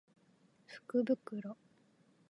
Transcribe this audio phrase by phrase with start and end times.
[0.87, 1.55] 福袋